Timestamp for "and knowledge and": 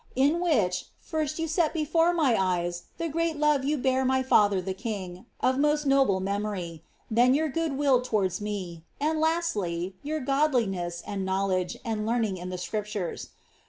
11.05-12.07